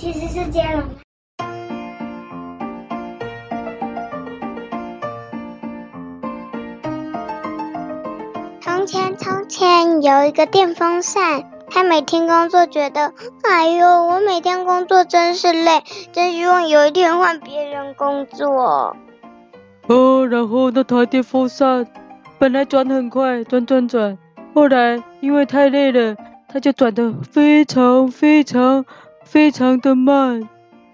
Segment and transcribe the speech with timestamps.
[0.00, 0.82] 其实是接龙。
[8.62, 18.96] 从前，从前有一个电风扇，他每天工作觉得，哎呦，我每天工作真是累，真希望有一天换别人工作。
[19.86, 21.86] 哦，然后那台电风扇
[22.38, 24.16] 本来转很快，转转转，
[24.54, 26.16] 后来因为太累了，
[26.48, 28.86] 它就转得非常非常
[29.30, 30.48] 非常的慢，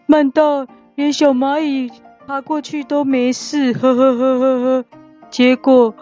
[0.06, 1.90] 慢到连小蚂蚁
[2.26, 4.84] 爬过去都没事，呵呵呵呵呵。
[5.30, 5.95] 结果。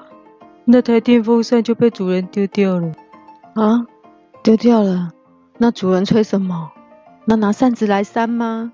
[0.66, 2.90] 那台电风扇就被主人丢掉了，
[3.54, 3.84] 啊，
[4.42, 5.10] 丢掉了？
[5.58, 6.72] 那主人吹什么？
[7.26, 8.72] 那拿扇子来扇吗？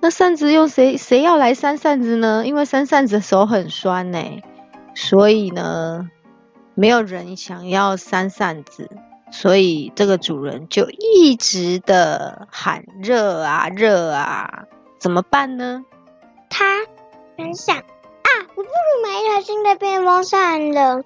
[0.00, 0.96] 那扇子用谁？
[0.96, 2.46] 谁要来扇扇子呢？
[2.46, 4.18] 因为扇扇子手很酸呢，
[4.94, 6.08] 所以呢，
[6.74, 8.88] 没有人想要扇扇子，
[9.30, 14.64] 所以这个主人就一直的喊热啊热啊，
[14.98, 15.84] 怎么办呢？
[16.48, 16.64] 他
[17.36, 21.02] 很想啊，我不如买一台新的电风扇了。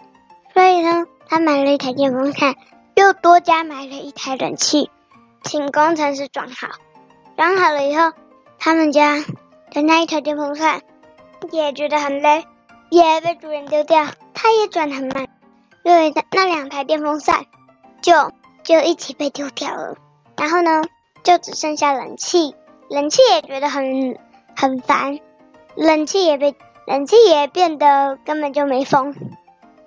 [0.52, 2.54] 所以呢，他买了一台电风扇，
[2.94, 4.90] 又多加买了一台冷气，
[5.42, 6.68] 请工程师装好。
[7.36, 8.12] 装好了以后，
[8.58, 9.16] 他们家
[9.72, 10.82] 的那一台电风扇
[11.50, 12.44] 也觉得很累，
[12.90, 14.06] 也被主人丢掉。
[14.34, 15.28] 它也转很慢，
[15.84, 17.46] 因为那两台电风扇
[18.02, 19.96] 就就一起被丢掉了。
[20.36, 20.82] 然后呢，
[21.22, 22.54] 就只剩下冷气，
[22.88, 24.18] 冷气也觉得很
[24.56, 25.18] 很烦，
[25.76, 26.54] 冷气也被
[26.86, 29.14] 冷气也变得根本就没风。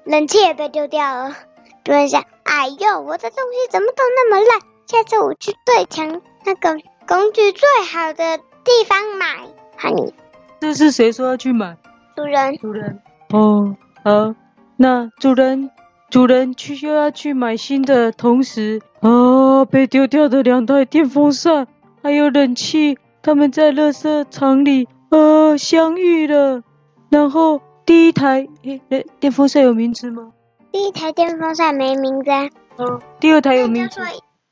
[0.04, 1.36] 冷气也被丢掉了，
[1.84, 4.60] 主人想：哎呦，我的东西怎么都那么烂？
[4.86, 6.78] 下次我去最强那个
[7.08, 7.62] 工具最
[7.92, 9.48] 好的地方买。
[9.80, 10.14] Honey，
[10.60, 11.78] 这是谁说要去买？
[12.16, 12.58] 主人。
[12.58, 13.02] 主人。
[13.32, 14.36] 哦，好，
[14.76, 15.72] 那主人，
[16.14, 21.66] 主人去又要去买新的，同时，啊，被丢掉的两台电风扇
[22.04, 26.62] 还有冷气，他们在垃圾场里，呃，相遇了，
[27.10, 27.60] 然后。
[27.86, 30.32] 第一台诶，诶，电风扇有名字吗？
[30.72, 32.48] 第一台电风扇没名字啊。
[32.78, 34.00] 哦，第二台有名字。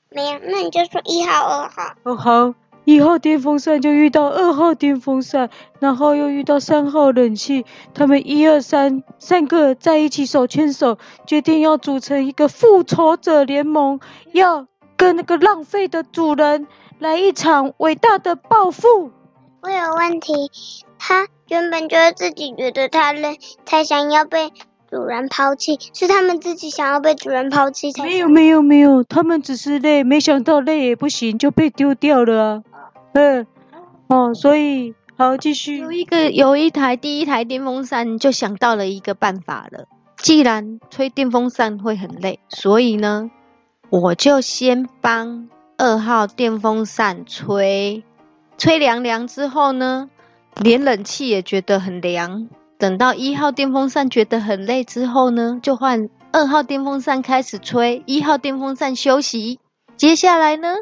[0.10, 1.94] 没有，那你就说一号、二号。
[2.04, 2.54] 哦，好，
[2.84, 5.50] 一号电风扇就遇到二号电风扇，
[5.80, 14.00] 然后又遇到三号冷气，他们一二三三个在一起手牵手，决定要组成一个复仇者联盟，
[14.32, 16.68] 要跟那个浪费的主人
[17.00, 19.12] 来一场伟大的报复。
[19.62, 20.34] 我有问题，
[20.98, 21.28] 他。
[21.50, 24.54] 原本就是自己觉得太累，才想要被
[24.90, 28.06] 主人抛弃，是他们自己想要被主人抛弃才。
[28.06, 32.64] 没有没有没有，他们只是累，没想到累也不行，就被丢掉了啊。
[33.14, 33.46] 嗯，
[34.08, 35.78] 哦，所以好继续。
[35.78, 39.86] 有一个有一台第一台电风扇就想到了一个办法了，
[40.18, 43.32] 既然吹电风扇会很累，所以呢，
[43.90, 48.04] 我就先帮二号电风扇吹，
[48.58, 50.10] 吹凉凉之后呢。
[50.62, 52.50] 连冷气也觉得很凉。
[52.78, 58.04] 等到一号电风扇觉得很累之后呢，就换二号电风扇开始吹。
[58.06, 59.60] 一号电风扇休息。
[59.96, 60.76] 接下来呢，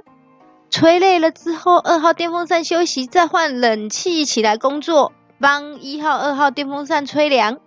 [0.69, 7.57] 吹累了之后，二号电风扇休息，再换冷气起来工作，帮一号、二号电风扇吹凉。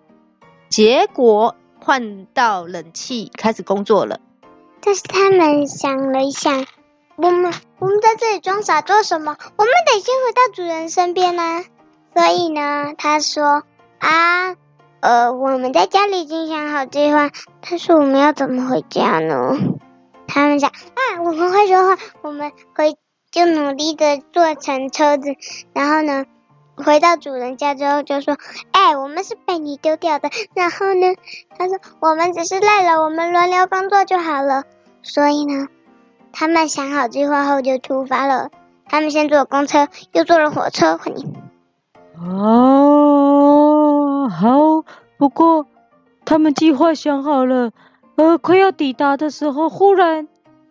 [0.68, 4.20] 结果换到冷气开始工作了。
[4.80, 6.64] 但是他们想了一下，
[7.16, 9.36] 我们我们在这里装傻做什么？
[9.56, 11.64] 我们得先回到主人身边啊。
[12.14, 13.64] 所以呢，他说
[13.98, 14.56] 啊，
[15.00, 17.30] 呃，我们在家里已经想好计划，
[17.60, 19.56] 但是我们要怎么回家呢？
[20.34, 22.97] 他们讲啊，我们会说话，我们会
[23.31, 25.34] 就努力的做成车子，
[25.75, 26.25] 然后呢，
[26.75, 28.38] 回到主人家之后就说，
[28.70, 30.31] 哎，我们是被你丢掉的。
[30.54, 31.16] 然后呢，
[31.59, 34.65] 他说我们只是累了，我们轮流工作就好了。
[35.03, 35.69] 所以呢，
[36.32, 38.49] 他们想好计划后就出发了。
[38.87, 40.99] 他们先坐公车，又坐了火车。
[42.19, 44.82] 哦，好。
[45.19, 45.66] 不过
[46.25, 47.72] 他们计划想好了，
[48.17, 50.28] 呃，快要抵达的时候，忽然，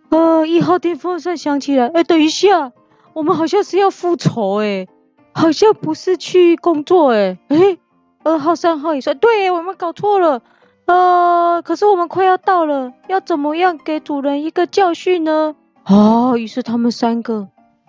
[0.10, 1.88] 呃，一号电风扇响起来。
[1.88, 2.72] 哎，等一下，
[3.14, 4.88] 我们好像是要复仇哎，
[5.34, 7.38] 好像不是去工作哎。
[7.50, 7.78] 哎，
[8.24, 10.42] 二号、三号也说，对，我们搞错了。
[10.86, 15.56] 呃，可是我们快要到了，要怎么样给主人一个教训呢？
[15.86, 17.48] 哦，于是他们三个，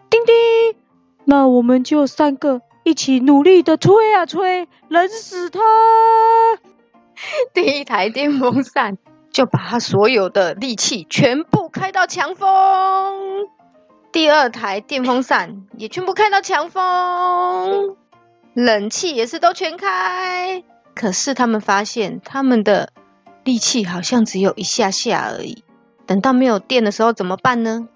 [0.08, 0.76] 叮叮，
[1.24, 2.62] 那我们就三个。
[2.84, 5.60] 一起努力的吹啊吹，冷死他！
[7.54, 8.98] 第一台电风扇
[9.32, 13.48] 就把他所有的力气全部开到强风，
[14.12, 17.96] 第二台电风扇也全部开到强风，
[18.52, 20.62] 冷气也是都全开。
[20.94, 22.92] 可是他们发现他们的
[23.42, 25.64] 力气好像只有一下下而已。
[26.04, 27.88] 等到没有电的时候怎么办呢？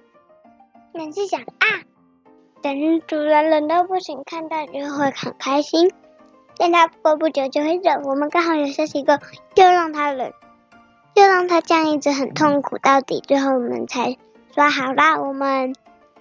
[0.95, 1.67] 冷气讲啊。
[2.63, 5.93] 等主人冷到不行，看到就会很开心。
[6.57, 9.19] 但他过不久就会冷，我们刚好有休息过，
[9.55, 10.33] 就让他冷，
[11.17, 13.23] 就让他这样一直很痛苦到底。
[13.27, 14.19] 最后我们才
[14.55, 15.75] 说好啦，我们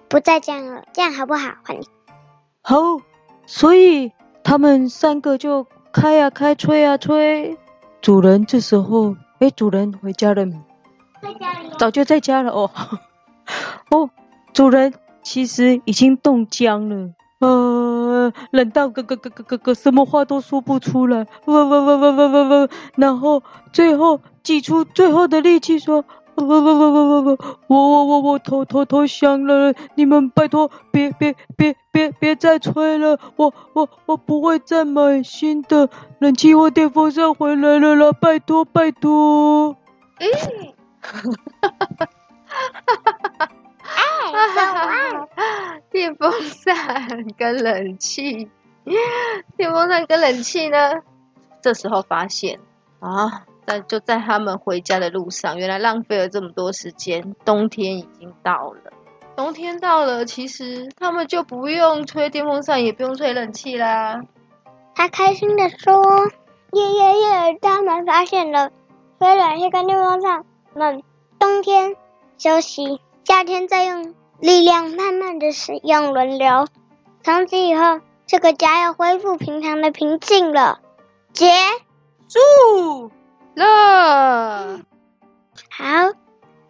[0.08, 1.52] 不再这样了，这样好不好？
[1.66, 1.86] 换你。
[2.62, 2.78] 好，
[3.44, 4.12] 所以
[4.42, 7.58] 他们三个就开啊开，吹啊吹。
[8.00, 10.58] 主人这时候，哎，主人回家了没？
[11.20, 11.70] 在家里。
[11.78, 12.70] 早就在家了哦。
[13.92, 14.08] 哦，
[14.54, 17.10] 主人其实已经冻僵了。
[18.50, 23.42] 冷到咯咯咯咯咯咯，什么话都说不出来，哇哇哇哇哇哇哇，然后
[23.72, 26.04] 最后挤出最后的力气说，
[26.36, 27.36] 哇哇哇哇哇哇，
[27.68, 35.88] 我我我我头头投降了，你们拜托别别别别别再吹了，我我我不会再买新的
[36.18, 39.76] 冷气或电风扇回来了啦，拜托拜托。
[40.18, 40.26] 嗯，
[41.00, 41.30] 哈哈
[41.60, 42.08] 哈哈哈哈。
[45.36, 45.65] 哎，
[45.96, 48.50] 电风扇跟冷气，
[49.56, 50.92] 电风扇跟冷气呢？
[51.62, 52.60] 这时候发现
[53.00, 57.34] 啊，在就在他们回家的路上，原来浪费了这么多时间。
[57.46, 58.92] 冬天已经到了，
[59.36, 64.20] 冬天到了，其实他们就不用吹电风扇，也不用吹冷气啦。
[64.94, 66.04] 他开心的说
[66.72, 67.58] ：“耶耶耶！
[67.62, 68.70] 他们发现了
[69.18, 70.44] 吹冷气跟电风扇，
[70.74, 71.02] 冷，
[71.38, 71.96] 冬天
[72.36, 76.66] 休息。”夏天再用力量慢慢的使用轮流，
[77.22, 80.80] 从此以后这个家要恢复平常的平静了。
[81.32, 81.50] 结
[82.28, 83.10] 束
[83.54, 84.80] 了。
[85.70, 85.84] 好，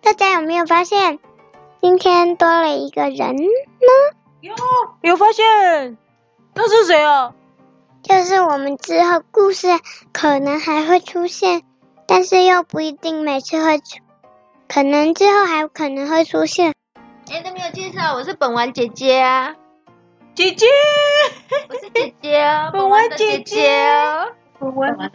[0.01, 1.19] 大家有没有发现
[1.81, 3.47] 今天多了一个人呢？
[4.41, 4.55] 有，
[5.03, 5.99] 有发现。
[6.55, 7.35] 那是谁啊？
[8.03, 9.67] 就是我们之后故事
[10.13, 11.65] 可能还会出现，
[12.07, 13.99] 但是又不一定每次会出。
[14.69, 16.76] 可能之后还可能会出现。
[17.29, 19.55] 哎，都没有介绍，我是本丸姐姐啊。
[20.35, 20.67] 姐姐，
[21.69, 24.27] 我是姐姐啊， 本丸姐姐啊。
[24.59, 25.11] 本丸的，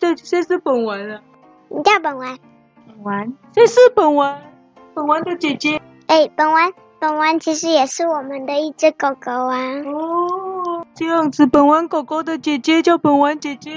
[0.00, 1.20] 对，谁是本丸啊？
[1.68, 2.36] 你叫本丸。
[2.86, 4.42] 本丸，谁是本丸？
[4.94, 5.80] 本丸的姐姐。
[6.08, 9.56] 哎，本丸，本丸其实也是我们的一只狗狗啊。
[9.84, 13.70] 哦，这样子，本丸狗狗的姐姐叫本丸姐姐。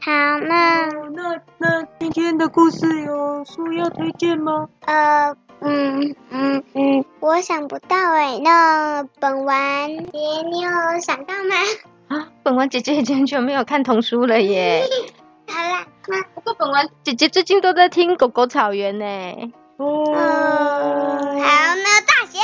[0.00, 4.68] 好，那、哦、那那今天的故事有书要推荐吗？
[4.84, 5.34] 呃，
[5.66, 8.38] 嗯嗯嗯，我想不到哎。
[8.42, 10.18] 那本丸姐，
[10.50, 10.70] 你有
[11.00, 11.54] 想到吗？
[12.08, 14.84] 啊，本丸姐姐已经很久没有看童书了耶。
[15.48, 19.52] 好啦，那不过本丸姐姐最近都在听《狗狗草原》呢。
[19.78, 20.04] 哦。
[20.04, 20.14] 好，
[21.34, 22.40] 那大侠，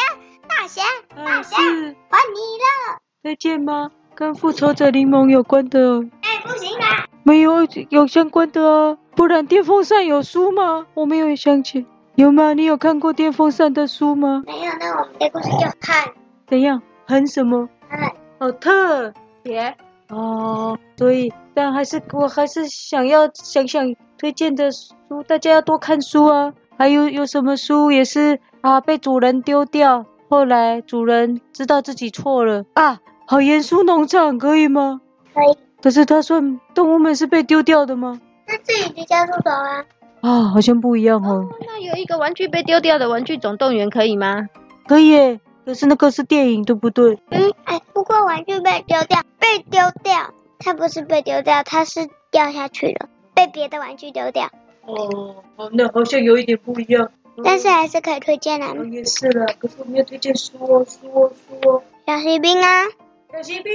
[0.48, 0.82] 大侠，
[1.22, 3.00] 大侠，还你了。
[3.22, 3.90] 再见吗？
[4.14, 6.02] 跟复仇者联盟有关的。
[6.22, 7.06] 哎，不行啊。
[7.22, 10.86] 没有有相关的啊，不然电风扇有书吗？
[10.94, 11.84] 我没有想起，
[12.16, 12.52] 有吗？
[12.52, 14.42] 你有看过电风扇的书吗？
[14.46, 16.12] 没有，那我们的故事就很
[16.46, 16.82] 怎样？
[17.06, 17.68] 很什么？
[17.88, 17.98] 很
[18.38, 19.12] 哦特
[19.42, 19.74] 别
[20.08, 26.52] 哦，所以但还是我还是想要想想推荐的书，大家要多看书啊。
[26.78, 35.00] 还有有什么书也是啊被主人丢掉，后来主人知道自己错了啊，好严肃农场可以吗？
[35.34, 35.56] 可以。
[35.82, 36.42] 可是他说
[36.74, 38.20] 动物们是被丢掉的吗？
[38.46, 39.84] 那自己的家出走啊？
[40.20, 41.48] 啊，好像不一样哦。
[41.50, 44.48] 哦，那有一个玩具被丢掉的玩具总动员可以吗？
[44.86, 47.18] 可以耶，可是那个是电影，对不对？
[47.30, 54.50] 嗯，哎，不过玩具被丢掉，被丢掉，它不是被丢掉，它是掉下去了，被别的玩具丢掉。
[54.84, 57.10] 哦，哦，那好像有一点不一样。
[57.42, 58.74] 但是还是可以推荐啊。
[58.76, 61.82] 我也是了，可是我们要推荐书哦，书哦，书哦。
[62.06, 62.84] 小骑兵啊。
[63.32, 63.72] 小骑兵。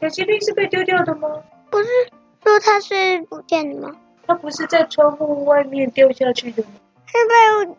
[0.00, 1.28] 小骑兵是被丢掉的吗？
[1.70, 1.88] 不是，
[2.42, 3.92] 说他是不见的吗？
[4.30, 6.68] 他不是在窗户外面掉下去的吗？
[7.04, 7.34] 是被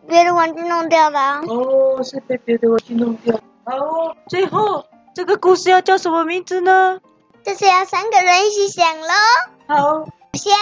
[0.06, 1.40] 别的玩具弄掉的啊。
[1.48, 3.34] 哦，是被别的玩具弄掉。
[3.64, 7.00] 好哦，最后这个故事要叫什么名字呢？
[7.42, 9.06] 这是要三个人一起想喽。
[9.66, 10.04] 好，
[10.34, 10.54] 先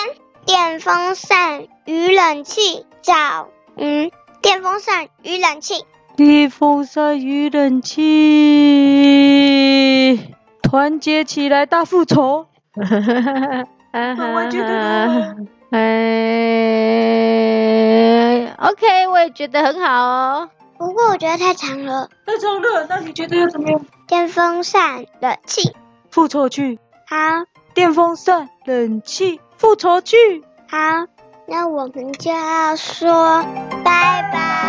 [0.47, 7.99] 电风扇与冷气找，嗯，电风扇与冷气，电风扇与冷气。
[10.63, 12.47] 团结起来大复仇！
[12.77, 13.67] 哈哈哈哈哈！
[13.93, 15.35] 我觉得，
[15.71, 15.79] 哎
[18.59, 20.51] ，OK，我也觉得很好哦。
[20.77, 22.09] 不过我觉得太长了。
[22.27, 23.81] 太长了，那你觉得要怎么样？
[24.09, 25.77] 电风扇、冷气，
[26.11, 26.79] 复仇剧。
[27.07, 27.17] 好。
[27.73, 30.43] 电风扇、冷气，复仇剧。
[30.69, 30.79] 好，
[31.47, 33.45] 那我们就要说
[33.85, 34.60] 拜拜。